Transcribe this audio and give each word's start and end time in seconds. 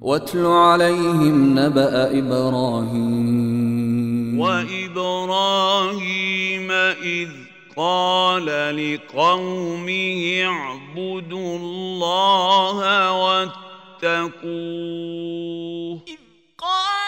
واتل 0.00 0.46
عليهم 0.46 1.58
نبأ 1.58 2.18
إبراهيم. 2.18 4.40
وإبراهيم 4.40 6.70
إذ 7.02 7.28
قال 7.76 8.46
لقومه 8.76 10.42
اعبدوا 10.44 11.58
الله 11.58 13.12
واتقوه. 13.12 13.50
إذ 16.08 16.18
قال 16.58 17.05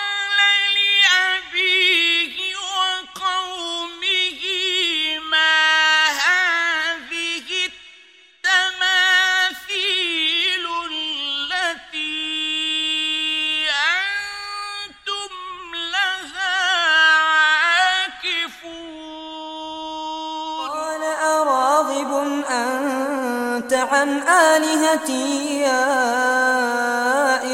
أنت 22.50 23.75
عن 23.75 24.22
آلهتي 24.22 25.61
يا 25.61 25.86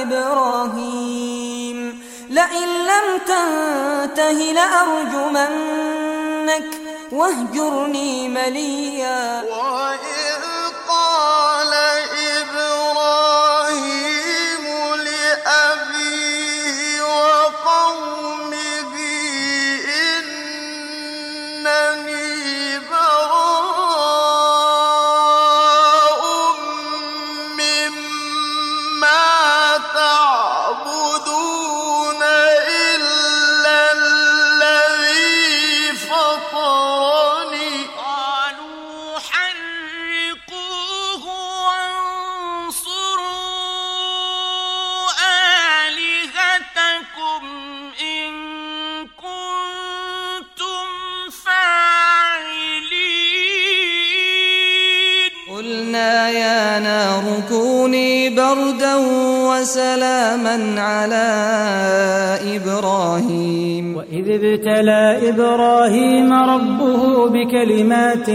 إبراهيم. 0.02 1.78
لئن 2.30 2.68
لم 2.68 3.18
تنته 3.26 4.38
لأرجمنك 4.52 5.90
واهجرني 7.12 8.28
مليا. 8.28 9.42
يا 57.14 57.20
نار 57.20 57.40
كوني 57.48 58.30
بردا 58.30 58.94
وسلاما 59.50 60.80
على 60.80 61.26
إبراهيم. 62.56 63.96
وإذ 63.96 64.28
ابتلى 64.28 65.28
إبراهيم 65.28 66.32
ربه 66.32 67.28
بكلمات 67.28 68.30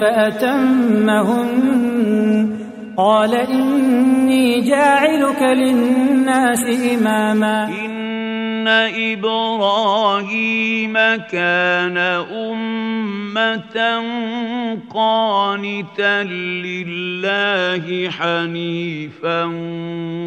فأتمهن. 0.00 1.38
قال 2.96 3.34
إني 3.34 4.60
جاعلك 4.60 5.42
للناس 5.42 6.64
إماما. 6.94 7.68
إن 8.68 9.18
إبراهيم 9.18 10.94
كان 11.32 11.96
أمة 11.96 13.78
قانتا 14.94 16.22
لله 16.22 18.10
حنيفا 18.10 19.44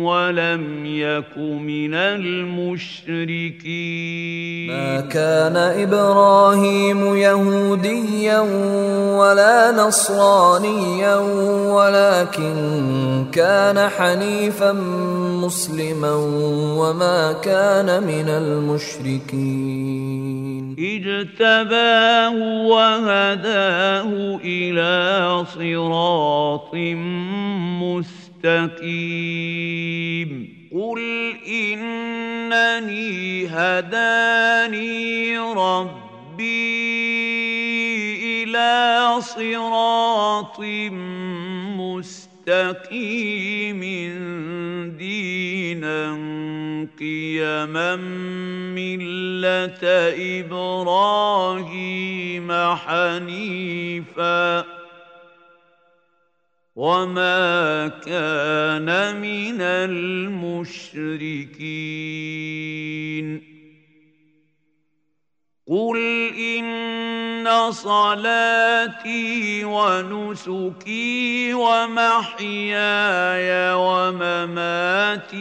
ولم 0.01 0.85
يك 0.85 1.37
من 1.37 1.93
المشركين 1.93 3.61
ما 4.67 5.01
كان 5.01 5.57
إبراهيم 5.57 7.15
يهوديا 7.15 8.39
ولا 9.19 9.71
نصرانيا 9.71 11.15
ولكن 11.69 12.55
كان 13.31 13.89
حنيفا 13.89 14.71
مسلما 15.43 16.13
وما 16.77 17.33
كان 17.33 18.03
من 18.03 18.30
المشركين. 18.37 20.75
اجتباه 20.79 22.35
وهداه 22.65 24.39
إلى 24.43 25.45
صراط 25.45 26.75
مستقيم. 27.81 30.29
قل 30.73 31.01
إنني 31.47 33.47
هداني 33.47 35.37
ربي 35.37 36.01
إلى 38.43 39.07
صراط 39.19 40.59
مستقيم. 40.59 42.30
دينا 44.97 46.11
قيما 46.99 47.95
ملة 48.75 49.83
إبراهيم 50.41 52.51
حنيفاً 52.75 54.81
وما 56.75 57.87
كان 57.87 59.21
من 59.21 59.61
المشركين 59.61 61.11
قل 65.67 65.97
ان 67.47 67.71
صلاتي 67.71 69.65
ونسكي 69.65 71.53
ومحياي 71.53 72.71
ومماتي 73.73 75.39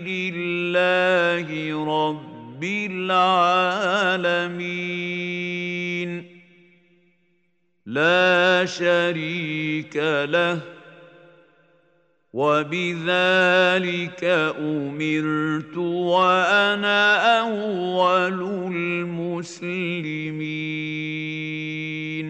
لله 0.00 1.48
رب 1.84 2.64
العالمين. 2.64 3.32
لا 7.86 8.64
شريك 8.66 9.96
له 10.30 10.60
وبذلك 12.32 14.24
امرت 14.58 15.76
وأنا 15.76 17.40
اول 17.40 18.42
المسلمين. 18.72 19.91